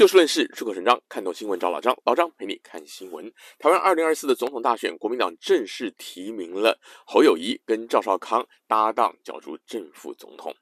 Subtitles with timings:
[0.00, 3.30] 就事论事，出口成章，看懂新闻找老张，老张陪你看新闻。
[3.58, 10.54] 台湾二零二四的总统大选，国民党正式提名了侯友谊跟赵少康搭档角逐正副总统。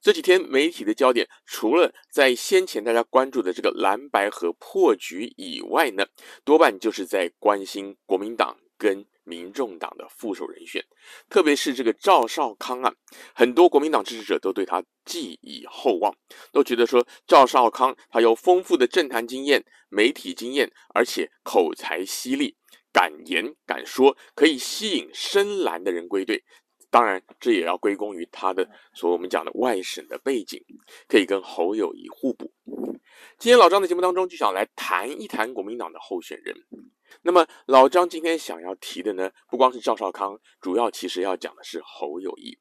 [0.00, 6.06] 这几天媒体的焦点，除了在先前大家关注的这个蓝白合破局以外呢，
[6.42, 10.84] 多半就是在关心国民党跟民众党的副手人选，
[11.30, 12.94] 特别是这个赵少康啊，
[13.34, 16.14] 很多国民党支持者都对他寄以厚望，
[16.52, 22.54] 都觉得说赵少康他有丰富的政坛经验、媒体经验，而且口才犀利、
[22.92, 26.44] 敢言敢说，可以吸引深蓝的人归队。
[26.90, 30.62] 当然，这也要归功于他的所我们讲的外省的背景，
[31.08, 32.52] 可以跟侯友谊互补。
[33.38, 36.54] 今天老张的节目当中就想来谈一谈国民党的候选人。
[37.22, 42.58] 那么老张今天想要提的呢，不光是赵少康，主要其实要讲的是侯友谊。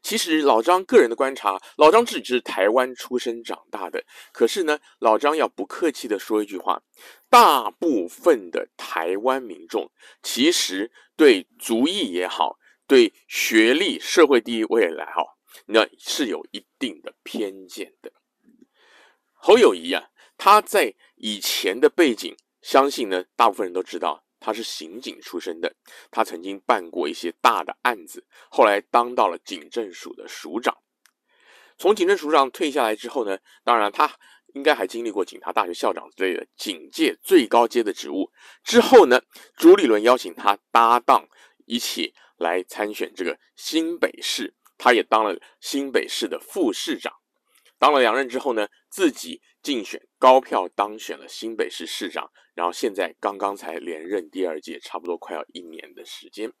[0.00, 6.82] 其实老张个人的观察，老张自己是台湾出生长大的，可是呢，老张要不客气的说一句话，
[7.28, 9.90] 大部分的台湾民众
[10.22, 18.12] 其实对族裔也好，对学历、社会地位来好，那是有一定的偏见的。
[19.32, 22.36] 侯友谊啊，他在以前的背景。
[22.66, 25.72] 相信呢，大部分人都知道他是刑警出身的，
[26.10, 30.76] 他曾经办过一些大的案子，后来当到了警政署的署长。
[31.78, 34.12] 从警政署长退下来之后呢，当然他
[34.54, 38.32] 应该还经历过警察大学校长之类的警界最高阶的职务。
[38.64, 39.22] 之后呢，
[39.56, 41.28] 朱立伦邀请他搭档
[41.66, 47.12] 一起来参选这个新北市，他也当了新北市的副市长。
[47.78, 56.52] 当了两任之后呢，自己竞选高票当选了新北市市长，然后现在刚刚才连任第二届，差不多快要一年的时间。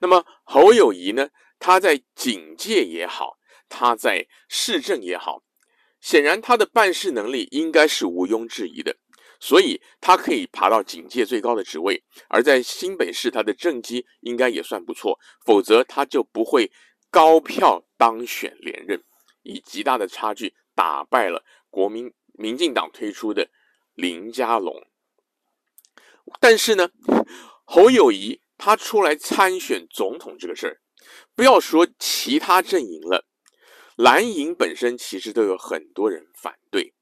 [0.00, 3.36] 那么侯友谊呢，他在警界也好，
[3.68, 5.42] 他在市政也好，
[6.00, 8.96] 显然他的办事能力应该是毋庸置疑的，
[9.38, 16.72] 所以他可以爬到警界最高的职位，而在新北市他的政绩应该也算不错，否则他就不会
[17.10, 19.04] 高票当选连任。
[19.46, 23.48] 以极大的差距打败了国民民进党推出的
[23.94, 24.84] 林佳龙，
[26.40, 26.90] 但是呢，
[27.64, 30.80] 侯友谊他出来参选总统这个事儿，
[31.34, 33.24] 不要说其他阵营了，
[33.96, 36.92] 蓝营本身其实都有很多人反对。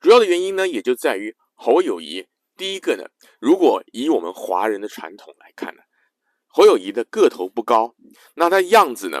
[0.00, 2.26] 主要的原因呢，也就在于侯友谊
[2.56, 3.04] 第一个呢，
[3.38, 5.82] 如果以我们华人的传统来看呢。
[6.52, 7.94] 侯友谊的个头不高，
[8.34, 9.20] 那他样子呢？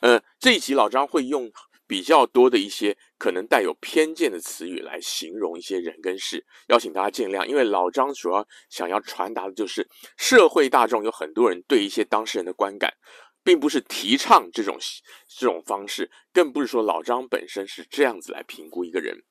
[0.00, 1.50] 呃，这一集老张会用
[1.86, 7.44] 比较多的一些可能带有偏见的词语来形容一些人跟事，邀请大家见谅。
[7.44, 12.94] 因为老张主要想要传达的就是社会大众有很多人对一些当事人的观感，
[13.44, 14.78] 并不是提倡这种
[15.28, 19.22] 这种方式，更不是说老张本身是这样子来评估一个人。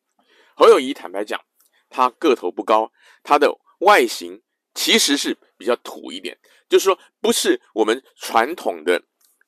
[0.55, 1.41] 侯友谊坦白讲，
[1.89, 2.91] 他个头不高，
[3.23, 4.39] 他的外形
[4.75, 6.37] 其实是比较土一点。
[6.69, 9.01] 就是说，不是我们传统的，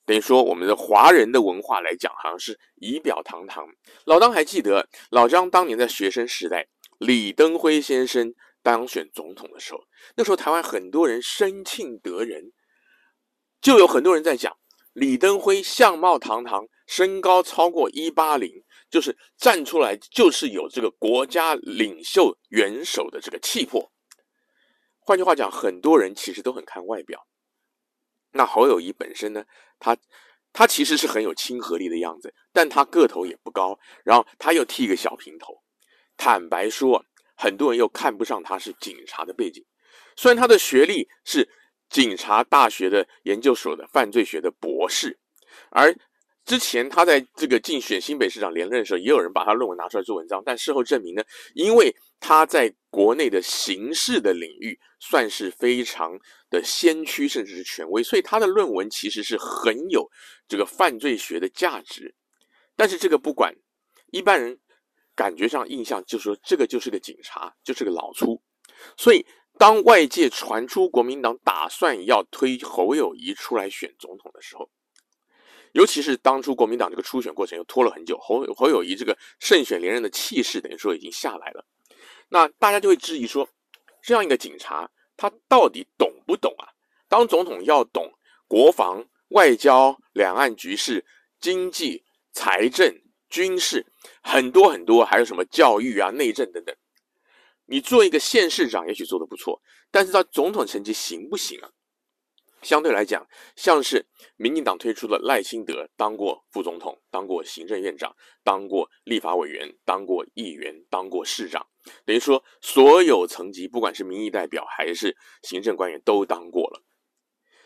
[0.06, 3.66] 等于说我们的华人的文化来讲，好像是仪表堂堂。
[4.06, 9.80] 老张还记得，老张当年在学生时代，李登辉先生当选总统的时候，
[10.16, 12.52] 那时候台湾很多人生庆得人，
[13.62, 14.58] 就有很多人在讲
[14.92, 18.52] 李登辉相貌堂堂，身高超过一八零，
[18.90, 23.90] 就是站出来就是有这个国家领袖元首的这个气魄。
[25.00, 27.26] 换句话讲，很多人其实都很看外表。
[28.34, 29.46] 那侯友谊本身呢，
[29.80, 29.98] 他
[30.52, 35.64] 他其实是很有亲和力的样子，但他个头也不高，然后他又剃个小平头。
[36.18, 37.06] 坦白说，
[37.36, 39.66] 很多人又看不上他是警察的背景，
[40.16, 41.50] 虽然他的学历是
[41.90, 45.18] 警察大学的研究所的犯罪学的博士，
[45.70, 45.96] 而。
[46.46, 51.24] 之前他在这个竞选新北市长连任的时候，也有人把他论文拿出来做文章，但事后证明呢，
[51.56, 60.10] 因为他在国内的刑事的领域算是非常的先驱，甚至是权威，所以他的论文其实是很有
[60.48, 62.14] 这个犯罪学的价值。
[62.76, 63.56] 但是这个不管，
[64.12, 64.60] 一般人
[65.16, 68.42] 感觉上印象就是说这个就是个警察，就是个老粗。
[68.98, 69.26] 所以
[69.58, 74.70] 当外界传出国民党打算要推侯友谊出来选总统的时候，
[75.74, 81.66] 尤其是当初国民党这个初选过程又拖了很久，侯侯友谊这个胜选连任的气势等于说已经下来了，
[82.30, 83.50] 那大家就会质疑说，
[84.02, 86.70] 这样一个警察他到底懂不懂啊？
[87.08, 88.12] 当总统要懂
[88.48, 91.06] 国防、外交、两岸局势、
[91.40, 92.96] 经济、财政、
[93.30, 93.86] 军事，
[94.22, 96.76] 很多很多，还有什么教育啊、内政等等。
[97.66, 101.70] 你做一个县市长也许做得不错，但是他总统成绩行不行啊？
[102.64, 104.06] 相对来讲，像是
[104.38, 111.68] 民进党推出的赖清德，当过副总统，当过行政院长，当过立法委员，当过议员，当过市长，
[112.06, 116.82] 等于说所有层级，不管是民意代表还是行政官员，都当过了。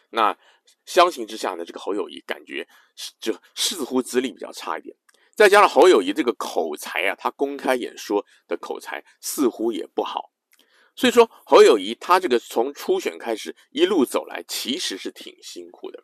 [0.10, 0.38] 那
[0.86, 2.68] 相形之下呢，这个侯友谊感觉
[3.20, 4.96] 就似乎资历比较差一点，
[5.36, 10.32] 再加上侯友谊这个口才啊，他公开演说的口才似乎也不好。
[10.98, 16.04] 所以说，侯友谊他这个从初选开始一路走来，其实是挺辛苦的。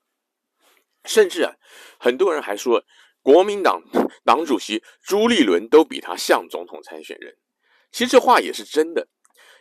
[1.06, 1.52] 甚至啊，
[2.00, 2.86] 很多人还说，
[3.24, 3.82] 国民党
[4.24, 7.36] 党主席朱立伦都比他像总统参选人。
[7.92, 9.08] 其实这话也是真的，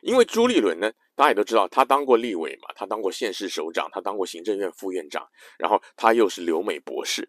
[0.02, 5.26] 因为朱立伦呢，大家也都知道，他当过立委嘛，他当过县市首长，他当过行政院副院长，
[5.58, 7.26] 然后他又是留美博士。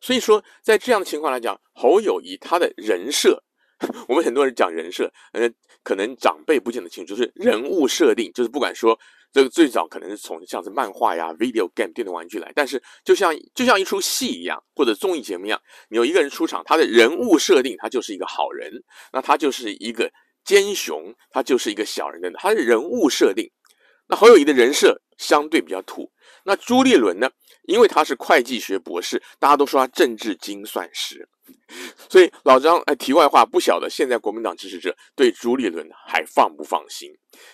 [0.00, 3.44] 所以说，在这样的情况来讲，侯友谊他的人设。
[4.08, 5.50] 我们很多人讲人设，呃，
[5.82, 8.98] 可能长辈不见得清楚，就是人物设定，就是不管说
[9.32, 18.70] 这个最早可能是从像是漫画呀、video game 电动玩具来，但是就像就像一出戏一样，或者综艺节目一样，你有一个人出场，他的人物设定他就是一个好人，
[19.12, 20.10] 那他就是一个
[20.44, 23.50] 奸雄，他就是一个小人的，他的人物设定。
[24.08, 26.10] 那侯友宜的人设相对比较土，
[26.44, 27.30] 那朱立伦呢？
[27.62, 31.28] 因为他是会计学博士，大家都说他政治精算师。
[32.08, 37.10] 所以老张，哎，题外话，不晓得现在国民党支持者对朱立伦还放不放心？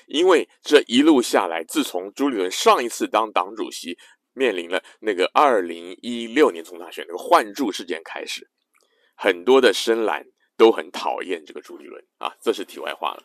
[0.06, 3.96] 因为这一路下来，自从朱立伦上一次当党主席，
[4.32, 8.48] 面临了那个二零一六年总统大选那个换柱事件开始，
[9.16, 10.24] 很多的深蓝
[10.56, 13.24] 都很讨厌这个朱立伦啊，这是题外话了。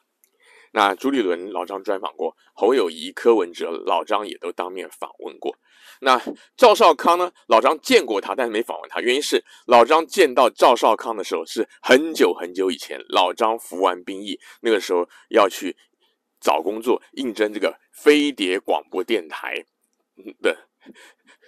[0.74, 5.58] 那朱立伦老张专访过，侯友谊、柯文哲老张也都当面访问过。
[6.04, 6.20] 那
[6.58, 7.32] 赵少康呢？
[7.48, 15.78] 老张见过他，但是没访问他，原因是老张见到赵少康的时候是很久很久以前，老张服完兵役，那个时候要去
[16.40, 19.64] 找工作，应征这个飞碟广播电台
[20.42, 20.58] 的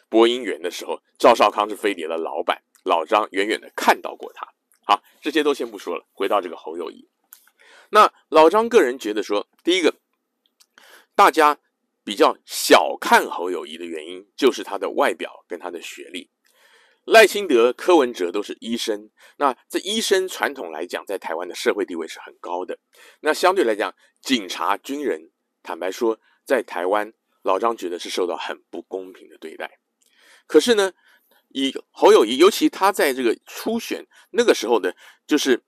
[0.07, 4.47] 播音员的时候，赵少康是飞碟的老板，老张远远的看到过他。
[4.85, 7.09] 好，这些都先不说了，回到这个侯友谊。
[7.89, 9.95] 那老张个人觉得说，第一个，
[11.15, 11.57] 大家
[12.03, 16.29] 比较小看侯友谊的原因，就是他的外表跟他的学历。
[17.05, 22.77] 赖清德、柯文哲都是医生，那这医生传统来讲，在台湾的社会地位是很高的。
[23.21, 27.11] 那相对来讲，警察、军人，坦白说，在台湾，
[27.41, 29.79] 老张觉得是受到很不公平的对待。
[30.47, 30.93] 可是呢，
[31.49, 34.95] 以侯友谊，尤其他在这个初选那个时候的，
[35.27, 35.63] 就是。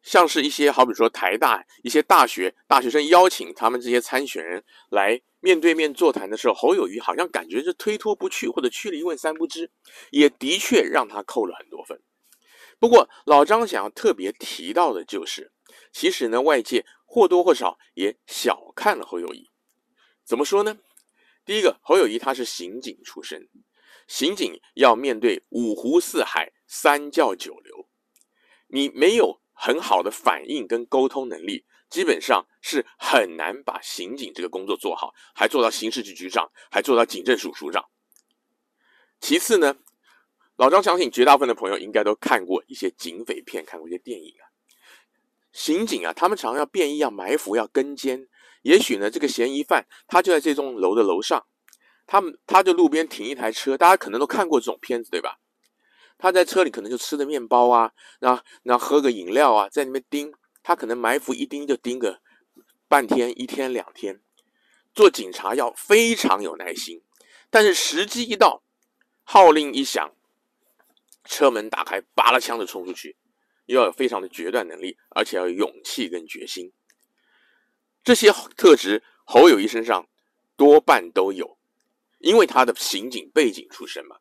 [0.00, 9.70] 像是一些好比说台大一些大学大学生邀请他们这些参选人来面对面座谈的时候，侯友谊好像感觉是推脱不去，或者去了一问三不知，
[10.10, 12.00] 也的确让他扣了很多分。
[12.78, 15.52] 不过老张想要特别提到的就是，
[15.92, 19.48] 其实呢，外界或多或少也小看了侯友谊。
[20.24, 20.78] 怎么说呢？
[21.44, 23.48] 第一个，侯友谊他是刑警出身，
[24.06, 27.88] 刑警要面对五湖四海、三教九流，
[28.68, 29.40] 你没有。
[29.60, 37.84] 很好的反应跟沟通能力，基本上是很难把刑警这个工作做好，还做到刑事局局长，还做到警政署署长。
[39.20, 39.76] 其次呢，
[40.56, 44.46] 老张相信绝大部分的朋友应该都看过一些警匪片，看过一些电影啊。
[45.52, 48.28] 刑警啊，他们常常要便衣、要埋伏、要跟监。
[48.62, 51.46] 也许呢，这个嫌疑犯他就在这栋楼的楼上，
[52.06, 55.38] 他们他就路边停一台车，大家可能都看过这种片子，对吧？
[56.18, 60.32] 他在车里可能就吃的面包啊，那那喝个饮料啊，在那边盯，
[60.68, 62.20] 他可能埋伏一盯就盯个
[62.88, 64.20] 半天、一天、两天。
[64.92, 67.02] 做警察要非常有耐心，
[67.48, 68.62] 但是时机一到，
[69.24, 70.14] 号令一响，
[71.24, 73.16] 车门打开，拔了枪就冲出去，
[73.64, 76.70] 要有非常的决断能力，而且要有勇气跟决心。
[78.04, 80.06] 这些特质，侯友谊身上
[80.54, 81.56] 多半都有，
[82.18, 84.18] 因为他的刑警背景出身嘛。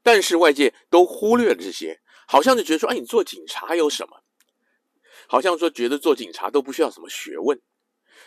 [0.00, 4.20] 但是外界都忽略了这些，好像就觉得说，哎，你做警察有什么？
[5.28, 7.60] 好像说觉得做警察都不需要什么学问。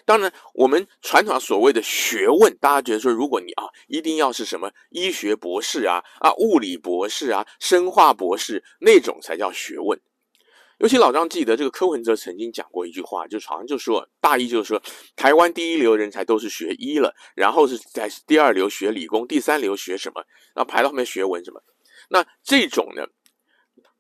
[0.06, 10.00] 当然，我们传统所谓的学问，大家觉得说，如果你啊，一定要是什么医学博士啊、啊物理博士啊、生化博士那种才叫学问。
[10.80, 14.82] 尤其老张记得这个柯文哲曾经讲过一句话，就好像就说大意就是说，
[15.16, 20.24] 台湾第一流人才都是学医了，然后是在第二流学理工，第三流学什么？
[20.54, 21.60] 然后排到后面学文什么，
[22.10, 23.08] 那这种呢，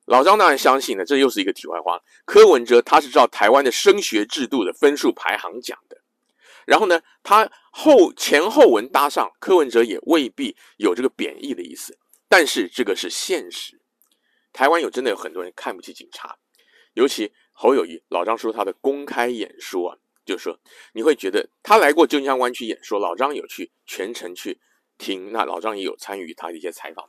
[0.07, 2.01] 老张当然相信了，这又是一个题外话。
[2.23, 5.97] 柯文哲他是照台湾的升学制度的分数排行讲的，
[6.65, 11.97] 然后呢，他后前后文搭上，柯文哲也未必有这个贬义的意思，
[12.29, 13.81] 但是这个是现实。
[14.53, 16.37] 台湾有真的有很多人看不起警察，
[16.93, 20.57] 尤其侯友谊，老张说他的公开演说啊，就是说
[20.93, 24.57] 你会觉得他来过旧金山湾区演说，老张有去全程去
[24.97, 27.05] 听，那老张也有参与他的一些采访。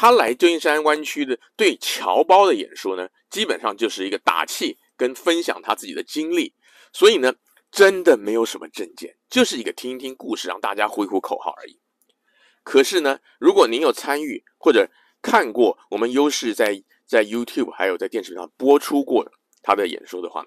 [0.00, 6.54] 他来旧金山湾区的对侨胞的演说呢，基本上就是一个打气跟分享他自己的经历，
[6.90, 7.34] 所以呢，
[7.70, 11.78] 真的没有什么政见，就是一个听一听故事，让大家呼一呼口号而已。
[12.62, 14.88] 可是呢，如果您有参与或者
[15.20, 19.30] 看过我们优势在在 YouTube 还有在电视上播出过
[19.62, 20.46] 他的演说的话，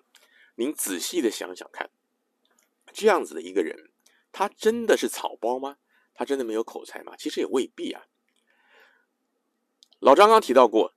[0.55, 1.91] 您仔细的想想看，
[2.91, 3.91] 这样子的一个人，
[4.31, 5.77] 他真的是草包吗？
[6.15, 7.13] 他真的没有口才吗？
[7.15, 8.01] 其实也未必啊。
[10.03, 10.93] 老张刚提到过，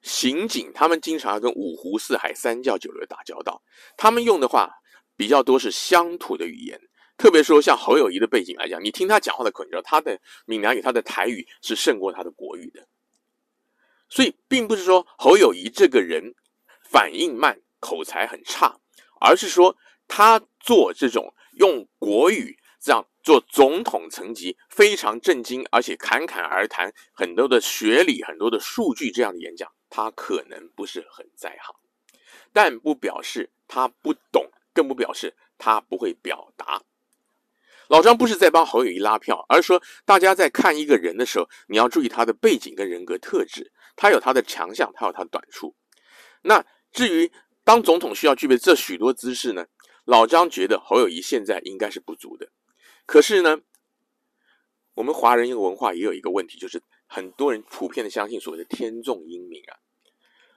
[0.00, 3.62] 刑警他们经常跟五湖四海三教九流打交道，
[3.98, 4.70] 他们用的话
[5.18, 6.80] 比较多是乡土的语言，
[7.18, 12.88] 特别说像侯友谊的背景来讲，你听他讲话的口音，他的闽南语、他的台语是胜过他的国语的。
[14.08, 16.34] 所以，并不是说侯友谊这个人
[16.90, 18.80] 反应慢、口才很差，
[19.20, 19.76] 而是说
[20.08, 23.06] 他做这种用国语这样。
[23.22, 31.74] 做总统层级非常震惊，而且侃侃而谈，很多的学理、很多的数据这样的演讲，他可能不是很在行，
[32.52, 36.82] 但不表示他不懂，更不表示他不会表达。
[37.88, 45.76] 老张不是在帮侯友谊拉票，而是说大家在看一个人的时候，你要注意他的背景跟人格特质，他有他的强项，他有他的短处。
[46.42, 47.30] 那至于
[47.64, 49.66] 当总统需要具备这许多姿势呢？
[50.04, 52.48] 老张觉得侯友谊现在应该是不足的。
[53.06, 53.60] 可是呢，
[54.94, 59.78] 我们华人一个文化也有一个问题，就是很多人普遍的相信所谓的天纵英明啊。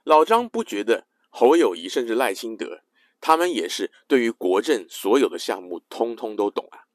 [0.04, 2.82] 老张不觉得侯友谊甚至赖清德，
[3.20, 6.86] 他们也是对于国政所有的项目通通都懂啊。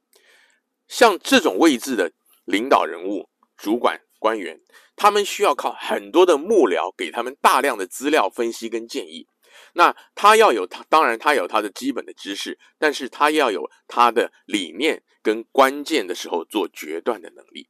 [0.88, 2.12] 像这种位置的
[2.46, 4.62] 领导人物、主管官员，
[4.96, 9.28] 他们需要靠很多的幕僚给他们大量的资料分析跟建议。
[9.74, 17.70] 那他要有他，当然他有他的基本的知识，但是他要有他的理念跟关键的时候做决断的能力。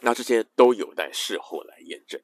[0.00, 2.20] 那这些都有待事后来验证。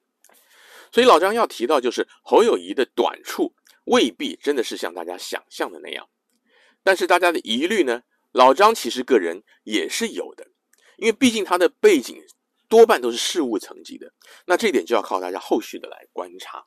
[0.92, 6.08] 所以老张要提到，就是侯友谊的短处未必真的是像大家想象的那样，
[6.84, 10.46] 但是大家的疑虑呢，老张其实个人也是有的，
[10.96, 12.22] 因为毕竟他的背景
[12.68, 14.12] 多半都是事务层级的，
[14.46, 16.64] 那这点就要靠大家后续的来观察。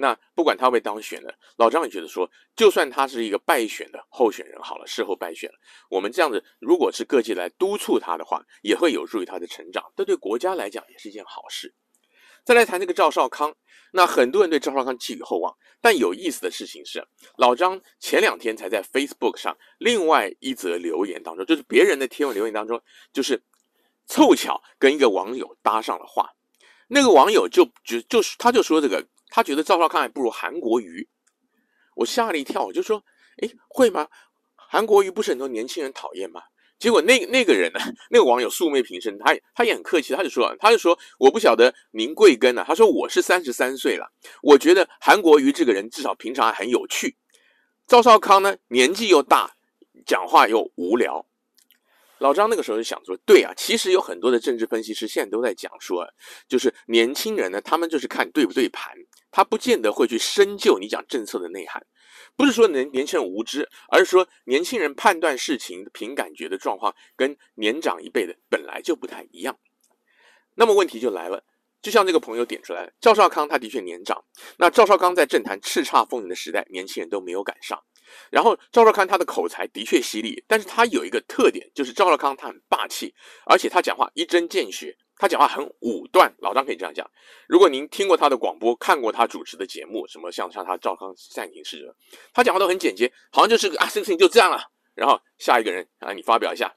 [0.00, 5.58] 那不管他被当选了，老张也觉得说，就算他是一个败选的候选人，好了，事后败选了，
[5.90, 11.74] 我们这样子，如果是各界来督促他的话，也会有助于他的成长，这对国家来讲也是一件好事。
[12.44, 13.56] 再来谈这个赵少康，
[13.92, 17.04] 那很多人对赵少康寄予厚望，但有意思的事情是，
[17.36, 22.80] 老张前两天才在 Facebook 上另外一则留言当中，就是别人的贴文留言当中，
[23.12, 23.42] 就是
[24.06, 26.34] 凑巧跟一个网友搭上了话，
[26.86, 29.04] 那个网友就就就是他就说这个。
[29.28, 31.08] 他觉得赵少康还不如韩国瑜，
[31.96, 33.04] 我吓了一跳，我就说
[33.42, 34.08] ：“诶，会吗？
[34.56, 36.42] 韩国瑜不是很多年轻人讨厌吗？”
[36.78, 37.80] 结果那那个人呢，
[38.10, 42.64] 那个网友素昧平生，他他也很客气，他就说：“他就说我不晓得您贵庚呢？
[42.64, 47.16] 他说我是三十三岁了，我觉得韩国瑜这个人至少平常还很有趣，
[47.86, 49.56] 赵少康呢年纪又大，
[50.06, 51.26] 讲话又无聊。”
[52.18, 56.04] 老张那个时候就想说，对啊，其实有很多的政治分析师现在都在讲说，
[56.48, 58.92] 就是年轻人呢，他们就是看对不对盘，
[59.30, 61.86] 他不见得会去深究你讲政策的内涵。
[62.36, 69.58] 不是说年年轻人无知，而是说年轻人判断事情凭感觉的状况跟年长一辈的本来就不太一样。
[70.54, 71.44] 那么问题就来了，
[71.80, 74.24] 就像这个朋友点出来的，赵少康他的确年长，
[74.56, 77.80] 那赵少康在政坛叱咤风云的时代，年轻人都没有赶上。
[78.30, 83.14] 然后赵少康他的口才的确犀利，但是他有一个特点，就是赵少康他很霸气，
[83.46, 86.32] 而且他讲话一针见血，他讲话很武断。
[86.38, 87.08] 老张可以这样讲，
[87.46, 91.94] 如果您听过他的广播，看过他主持的节目，什么像像他赵康善行时，
[92.32, 94.70] 他讲话都很简洁，好像就是啊，这个事情就这样了。
[94.94, 96.74] 然后下一个人啊，你发表一下。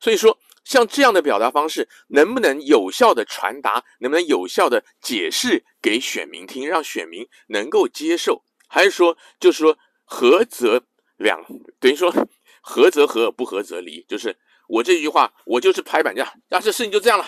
[0.00, 9.78] 所以说，像这样的表达方式，能不能有效的传达，能不能有效的解释给选民听，让选民能够接受，还是说，就是说。
[10.12, 10.82] 合则
[11.18, 11.40] 两，
[11.78, 12.12] 等于说
[12.60, 14.04] 合则合，不合则离。
[14.08, 17.24] 就是我这句话，我就是拍板这样，啊，这事情就这样了。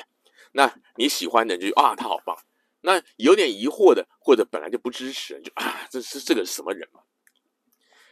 [0.52, 2.36] 那你喜欢的人就啊，他好棒。
[2.82, 7.00] 那有点疑惑的，或者本来就不支持，就啊，这是这个是什么人嘛？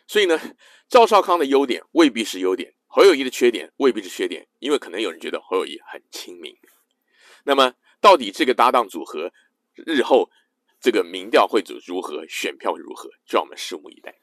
[0.06, 0.40] 所以呢，
[0.88, 6.56] 赵少康的优点未必是优点，侯友谊的缺点未必是缺点，因为可能有人觉得侯友谊很亲民。
[7.44, 9.32] 那么，到底这个搭档组合
[9.75, 10.30] 日后
[10.80, 14.14] 这个民调会组如何，选票如何，就让我们拭目以待。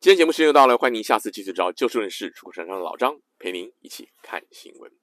[0.00, 4.97] 今天节目时间又到了，欢迎您下次继续找就事论事、出口成章的老张陪您一起看新闻。